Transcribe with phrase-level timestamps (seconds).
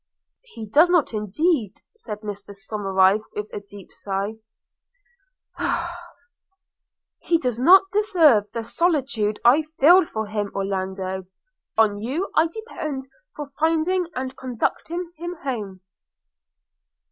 [0.41, 4.37] 'He does not indeed,' said Mr Somerive with a deep sigh–
[7.19, 10.51] 'he does not deserve the solicitude I feel for him.
[10.55, 11.27] Orlando,
[11.77, 15.81] on you I depend for finding and conducting him home.'